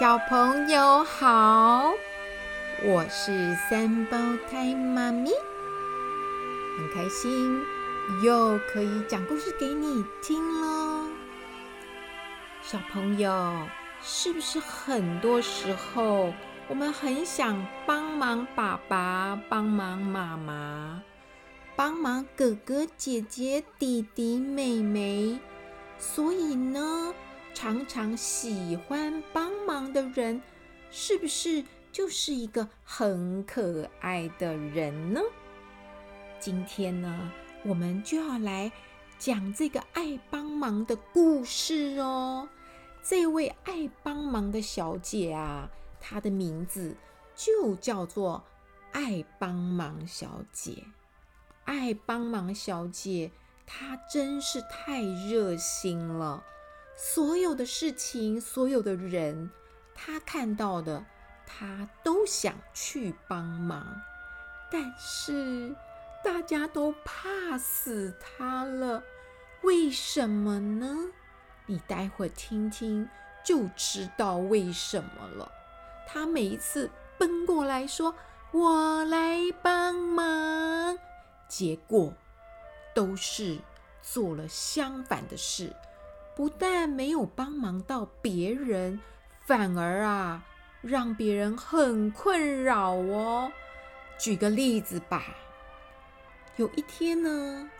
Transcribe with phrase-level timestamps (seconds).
[0.00, 1.92] 小朋友好，
[2.82, 4.16] 我是三胞
[4.50, 5.30] 胎妈咪，
[6.78, 7.62] 很开心
[8.24, 11.06] 又可以讲故事给你听了。
[12.62, 13.68] 小朋友，
[14.00, 16.32] 是不是很多时候
[16.66, 21.02] 我们很想帮忙爸爸、帮忙妈妈、
[21.76, 25.38] 帮忙哥哥姐姐、弟弟妹妹，
[25.98, 27.12] 所以呢，
[27.52, 30.40] 常常喜欢帮忙的人，
[30.90, 35.20] 是不是就是一个很可爱的人呢？
[36.38, 37.30] 今天呢，
[37.64, 38.72] 我们就要来
[39.18, 42.48] 讲这个爱帮忙的故事哦。
[43.02, 45.68] 这位爱帮忙的小姐啊，
[46.00, 46.96] 她的名字
[47.34, 48.42] 就叫做
[48.92, 50.84] 爱帮忙小姐。
[51.64, 53.30] 爱帮忙小姐，
[53.66, 56.42] 她真是太热心了。
[57.02, 59.50] 所有的事情，所有的人，
[59.94, 61.02] 他看到的，
[61.46, 64.02] 他都想去帮忙，
[64.70, 65.74] 但是
[66.22, 69.02] 大家都怕死他了。
[69.62, 71.10] 为什么呢？
[71.64, 73.08] 你待会听听
[73.42, 75.50] 就知道为什么了。
[76.06, 78.14] 他每一次奔过来说
[78.52, 80.98] ：“我来帮忙”，
[81.48, 82.12] 结果
[82.94, 83.58] 都是
[84.02, 85.74] 做了相反的事。
[86.34, 89.00] 不但没有帮忙到别人，
[89.40, 90.42] 反而啊，
[90.80, 93.52] 让别人很困扰哦。
[94.18, 95.24] 举个例子吧，
[96.56, 97.70] 有一天呢，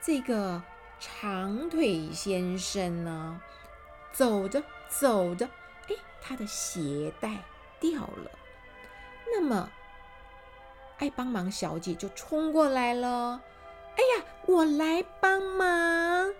[0.00, 0.62] 这个
[1.00, 3.40] 长腿先生呢，
[4.12, 5.46] 走着走着，
[5.88, 7.36] 哎，他的鞋带
[7.80, 8.30] 掉了。
[9.32, 9.68] 那么，
[10.98, 13.40] 爱帮忙小姐就冲过来了。
[13.96, 16.32] 哎呀，我来帮忙！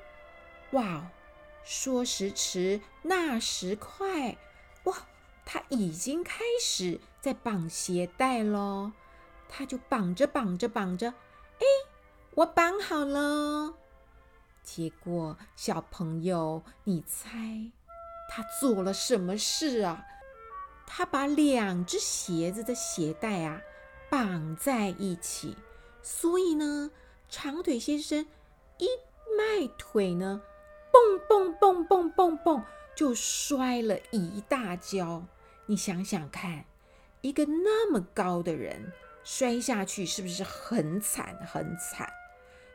[0.73, 1.03] 哇！
[1.69, 4.39] 说时迟，那时快，
[4.85, 5.07] 哇！
[5.45, 8.93] 他已经开始在绑鞋带喽。
[9.51, 11.09] 他就绑着绑着绑着，
[11.59, 11.67] 哎，
[12.37, 13.75] 我绑好了。
[14.63, 17.71] 结果，小朋友，你猜
[18.31, 20.07] 他做了什么事啊？
[20.87, 23.61] 他把两只鞋子的鞋带啊
[24.09, 25.55] 绑在一起，
[26.01, 26.91] 所以呢，
[27.29, 28.27] 长腿先生
[28.79, 28.87] 一
[29.37, 30.41] 迈腿呢。
[31.29, 32.65] 蹦蹦蹦蹦蹦蹦，
[32.95, 35.25] 就摔了一大跤。
[35.67, 36.65] 你想想看，
[37.21, 38.93] 一个那么高的人
[39.23, 42.11] 摔下去，是不是很惨很惨？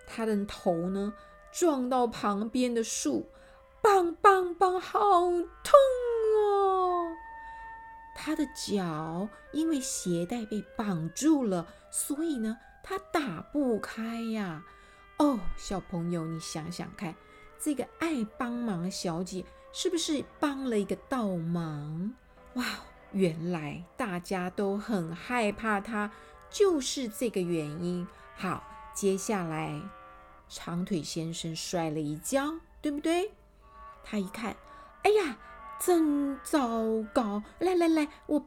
[0.07, 1.13] 他的头呢，
[1.51, 3.29] 撞到旁边的树，
[3.81, 5.73] 棒棒棒，好痛
[6.37, 7.11] 哦！
[8.15, 14.63] 他的脚因为鞋带被绑住了，所以呢，他打不开呀。
[15.17, 17.15] 哦，小朋友，你想想看。
[17.63, 22.13] 这个爱帮忙小姐是不是帮了一个倒忙？
[22.55, 22.65] 哇，
[23.13, 26.11] 原来大家都很害怕她，
[26.49, 28.05] 就是这个原因。
[28.35, 28.61] 好，
[28.93, 29.81] 接下来
[30.49, 33.31] 长腿先生摔了一跤，对不对？
[34.03, 34.57] 他一看，
[35.03, 35.37] 哎呀，
[35.79, 36.67] 真糟
[37.13, 37.41] 糕！
[37.59, 38.45] 来来来，我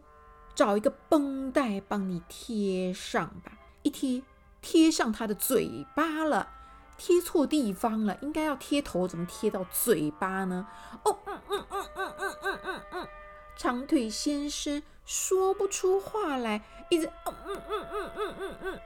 [0.55, 3.53] 找一个绷带帮你贴上吧。
[3.83, 4.23] 一贴，
[4.61, 6.53] 贴上他的嘴巴了。
[6.97, 10.67] 贴错地方了，应该要贴头，怎么贴到嘴巴呢？
[11.05, 13.09] 哦，嗯嗯嗯嗯嗯嗯嗯嗯，
[13.57, 18.81] 长腿先生说不出话来，一直嗯嗯嗯嗯嗯嗯嗯。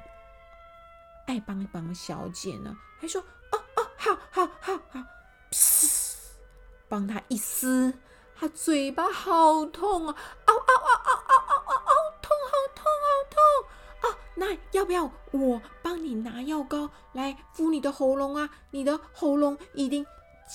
[1.26, 3.20] 爱帮帮小姐呢，还说
[3.53, 5.00] 哦哦，好好好好，
[5.53, 6.16] 嘶，
[6.88, 7.94] 帮他一撕，
[8.34, 10.16] 他嘴巴好痛啊，
[10.47, 14.10] 嗷嗷嗷嗷嗷嗷嗷嗷，痛，好痛，好痛。
[14.10, 18.50] 啊，那要不要我帮你拿药膏来敷你的喉咙啊？
[18.70, 20.05] 你的喉咙已经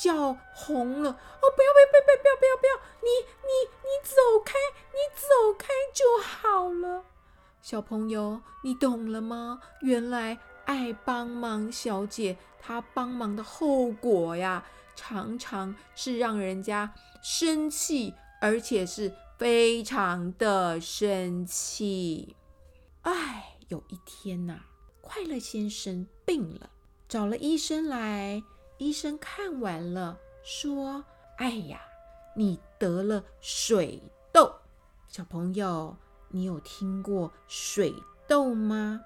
[0.02, 1.44] 叫红了哦！
[1.56, 2.76] 不要，不要，不要，不要，不要，不要！
[3.02, 3.10] 你
[3.42, 3.52] 你
[3.82, 4.54] 你走开，
[4.92, 7.06] 你走开就好了。
[7.62, 9.62] 小朋友，你懂了吗？
[9.82, 14.66] 原来爱帮忙小姐她帮忙的后果呀，
[14.96, 22.36] 常常是让人家生气，而且是非常的生气。
[23.04, 24.60] 哎，有一天呐、
[25.02, 26.70] 快乐先生病了，
[27.08, 28.44] 找了医生来。
[28.78, 31.04] 医生看完了，说
[31.38, 31.80] ：“哎呀，
[32.36, 34.02] 你得了水
[34.34, 34.54] 痘。
[35.08, 35.96] 小朋友，
[36.30, 37.94] 你有听过水
[38.28, 39.02] 痘吗？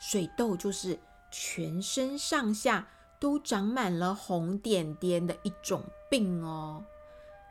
[0.00, 0.98] 水痘就是
[1.30, 2.88] 全身上下
[3.20, 6.82] 都长满了红点点的一种病哦。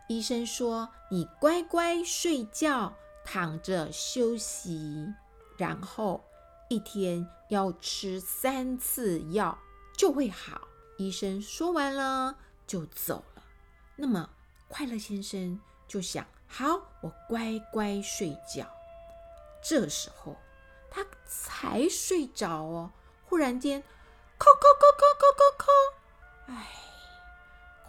[0.10, 2.94] 医生说，你乖乖睡觉，
[3.24, 5.14] 躺着休息。”
[5.58, 6.24] 然后
[6.72, 9.60] 一天要吃三次药
[9.98, 10.70] 就会好。
[10.98, 13.44] 医生说完了就走了。
[13.98, 14.30] 那么
[14.70, 18.66] 快乐先生就想：好，我乖乖睡觉。
[19.62, 20.38] 这时候
[20.90, 22.92] 他才睡着哦，
[23.26, 23.84] 忽然间，
[24.40, 26.68] 叩叩叩叩叩叩叩，哎，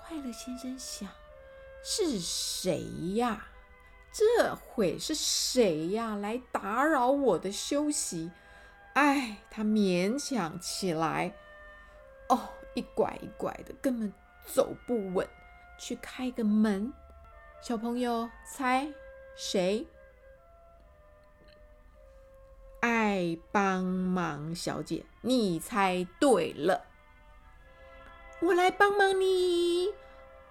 [0.02, 1.08] 快乐先生想，
[1.84, 2.82] 是谁
[3.14, 3.46] 呀？
[4.12, 6.16] 这会是谁呀？
[6.16, 8.32] 来打扰我的休息？
[8.94, 11.32] 哎，他勉强起来，
[12.28, 14.12] 哦，一拐一拐的，根本
[14.46, 15.26] 走不稳，
[15.78, 16.92] 去开个门。
[17.60, 18.92] 小朋友猜
[19.36, 19.86] 谁？
[22.80, 26.84] 爱帮忙小姐，你猜对了。
[28.40, 29.88] 我来帮忙你。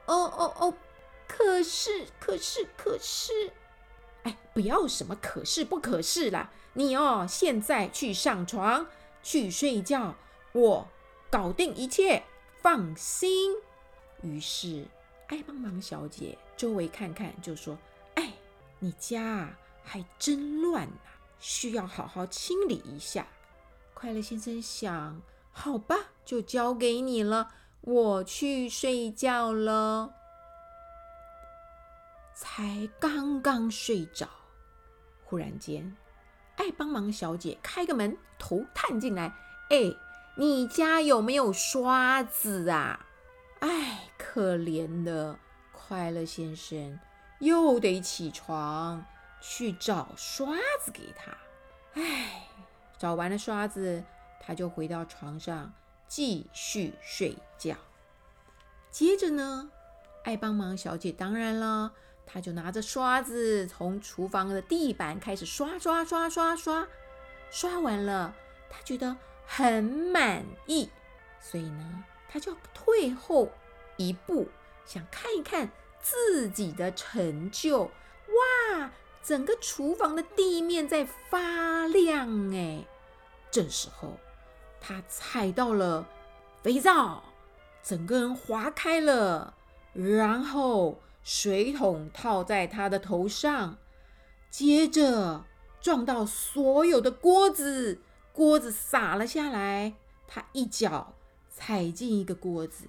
[0.06, 0.74] 哦哦哦，
[1.28, 3.52] 可是可是可是，
[4.54, 6.50] 不要什么可是不可是啦。
[6.74, 8.88] 你哦，现在去上床
[9.22, 10.16] 去睡觉，
[10.54, 10.88] 我
[11.30, 12.24] 搞定一切，
[12.62, 13.56] 放心。
[14.22, 14.86] 于是
[15.28, 17.78] 爱帮忙小姐周围看看，就说
[18.16, 18.34] ：“哎，
[18.80, 23.28] 你家啊还真乱呐，需要好好清理一下。”
[23.94, 25.22] 快乐先生想
[25.52, 27.52] ：“好吧，就交给你了，
[27.82, 30.14] 我去睡觉了。”
[32.34, 34.28] 才刚刚睡着，
[35.32, 35.96] 忽然间。
[36.58, 39.34] 爱帮忙小姐开个门，头探进来。
[39.70, 39.96] 哎，
[40.36, 43.08] 你家有没有刷子啊？
[43.62, 45.40] 哎，可怜的
[45.72, 47.00] 快乐先生
[47.40, 49.06] 又得起床
[49.40, 51.32] 去找刷子给他。
[51.94, 52.50] 哎，
[52.98, 54.04] 找完了刷子，
[54.42, 55.72] 他就回到床上
[56.10, 57.78] 继续睡觉。
[58.90, 59.70] 接着呢，
[60.26, 61.94] 爱帮忙小姐当然了。
[62.26, 66.88] 他就拿着刷子从厨房的地板开始刷刷刷刷刷，
[67.50, 68.34] 刷完了，
[68.70, 70.90] 他觉得很满意，
[71.42, 73.50] 所以呢，他就退后
[73.98, 74.48] 一步，
[74.86, 75.70] 想看一看
[76.00, 77.84] 自己的成就。
[77.84, 78.92] 哇，
[79.22, 82.86] 整个厨房的地面在发亮哎！
[83.52, 84.18] 这时候，
[84.80, 86.08] 他踩到了
[86.64, 87.22] 肥皂，
[87.84, 89.54] 整个人滑开了，
[89.92, 90.98] 然后。
[91.24, 93.78] 水桶套在他的头上，
[94.50, 95.46] 接着
[95.80, 98.02] 撞到所有的锅子，
[98.34, 99.94] 锅子洒了下来。
[100.28, 101.14] 他一脚
[101.50, 102.86] 踩进一个锅子，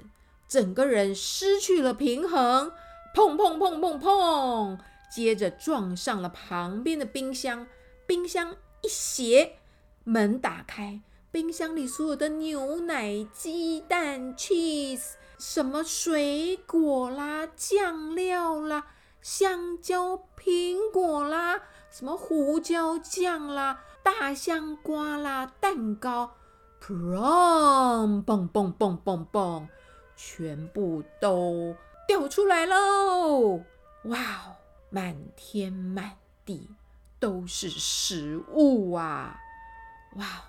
[0.48, 2.72] 整个人失去了平衡，
[3.14, 4.78] 砰砰砰砰砰！
[5.10, 7.66] 接着撞上了旁边的冰箱，
[8.06, 9.56] 冰箱一斜，
[10.04, 11.00] 门打开，
[11.30, 15.14] 冰箱里所有的牛奶、鸡蛋、cheese。
[15.44, 18.86] 什么水果啦、酱料啦、
[19.20, 21.60] 香蕉、苹果啦，
[21.90, 26.36] 什么胡椒酱啦、大香瓜啦、蛋糕，
[26.80, 29.66] 砰砰砰砰砰砰，
[30.14, 31.74] 全部都
[32.06, 33.64] 掉出来喽！
[34.04, 34.56] 哇哦，
[34.90, 36.70] 满天满地
[37.18, 39.40] 都是食物啊！
[40.14, 40.42] 哇哦，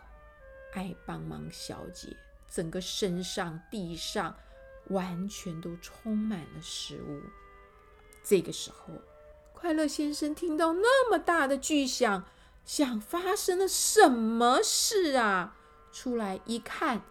[0.76, 2.16] 爱帮忙小姐
[2.48, 4.36] 整个身上、地上。
[4.90, 7.22] 完全都充满了食物。
[8.24, 8.94] 这个时候，
[9.54, 12.26] 快乐先生听到那么大的巨响，
[12.66, 15.58] 想发生了什么事啊？
[15.92, 17.04] 出来一看，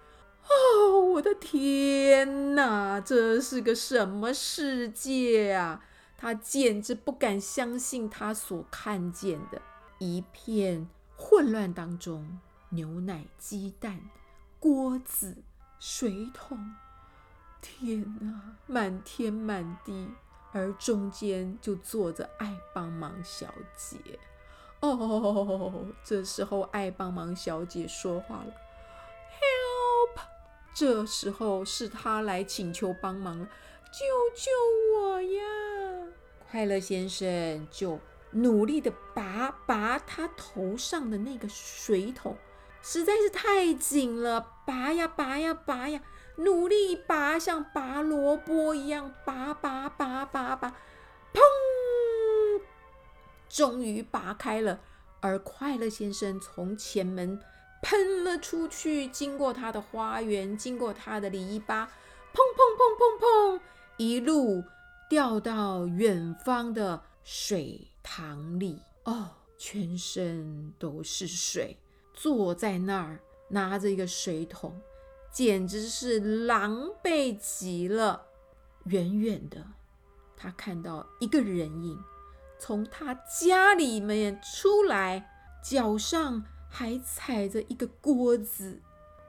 [0.48, 5.84] 哦，我的天哪，这是个什么世界啊？
[6.16, 9.60] 他简直不敢相信他所看见的。
[9.98, 12.38] 一片混乱当中，
[12.70, 14.00] 牛奶、鸡蛋、
[14.58, 15.36] 锅子、
[15.78, 16.74] 水桶。
[17.62, 20.08] 天哪，满天满地，
[20.52, 24.18] 而中间就坐着爱帮忙小姐。
[24.80, 28.52] 哦，这时候爱帮忙小姐说话了
[29.38, 30.20] ：“Help！”
[30.74, 33.46] 这时候是她来请求帮忙了
[33.92, 34.04] ，“救
[34.34, 34.50] 救
[34.98, 35.40] 我呀！”
[36.50, 38.00] 快乐先生就
[38.32, 42.36] 努力地拔拔他头上的那个水桶，
[42.82, 46.02] 实在是太紧了，拔呀拔呀拔呀。
[46.36, 50.70] 努力拔，像拔萝卜一样拔拔拔拔拔，
[51.32, 52.62] 砰！
[53.48, 54.80] 终于拔开了。
[55.20, 57.38] 而快乐先生从前门
[57.82, 61.86] 喷了出去，经过他的花园，经过他的篱笆，
[62.32, 63.60] 砰砰砰砰砰，
[63.98, 64.64] 一路
[65.08, 68.82] 掉到远方的水塘里。
[69.04, 71.76] 哦，全身都是水，
[72.14, 74.80] 坐在那儿拿着一个水桶。
[75.32, 78.26] 简直是狼狈极了。
[78.84, 79.64] 远远的，
[80.36, 81.98] 他看到一个人影
[82.58, 85.30] 从他家里面出来，
[85.62, 88.80] 脚上还踩着一个锅子。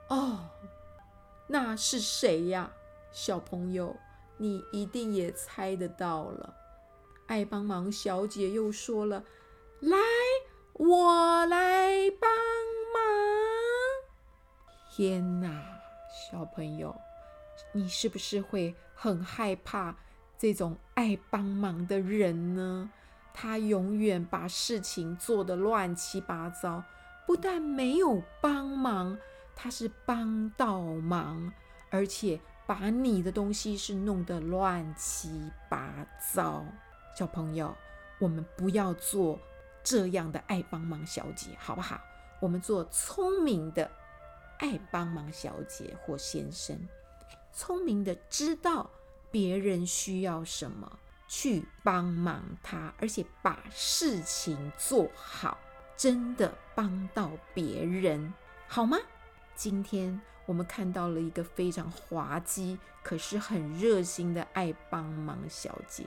[0.09, 0.49] 哦，
[1.47, 2.71] 那是谁呀？
[3.11, 3.95] 小朋友，
[4.37, 6.53] 你一定也猜得到了。
[7.27, 9.23] 爱帮忙小姐又说了
[9.79, 9.97] ：“来，
[10.73, 12.29] 我来帮
[12.93, 13.03] 忙。”
[14.91, 15.81] 天哪，
[16.33, 16.99] 小朋友，
[17.73, 19.95] 你是不是会很害怕
[20.35, 22.89] 这种爱帮忙的人呢？
[23.35, 26.83] 他永远把事情做得乱七八糟，
[27.27, 29.15] 不但没有帮忙，
[29.55, 31.53] 他是帮倒忙，
[31.91, 35.93] 而且把你的东西是弄得乱七八
[36.33, 36.65] 糟。
[37.15, 37.75] 小朋友，
[38.17, 39.37] 我们不要做
[39.83, 42.01] 这样的爱帮忙小姐，好不好？
[42.39, 43.89] 我们做聪明的
[44.59, 46.77] 爱帮忙小姐或先生，
[47.51, 48.89] 聪明的知道
[49.31, 50.99] 别人需要什么。
[51.25, 55.57] 去帮忙他，而且把事情做好，
[55.97, 58.31] 真的帮到别人，
[58.67, 58.99] 好吗？
[59.55, 66.05] 今天我们看到了一个非常滑稽，可是很热心的爱帮忙小姐。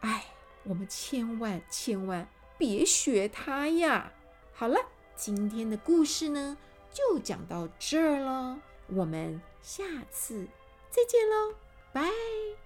[0.00, 0.24] 哎，
[0.62, 2.26] 我们千万千万
[2.56, 4.12] 别学她呀！
[4.54, 4.78] 好了，
[5.14, 6.56] 今天的故事呢，
[6.94, 10.46] 就讲到这儿了，我们下次
[10.88, 11.54] 再见喽，
[11.92, 12.63] 拜。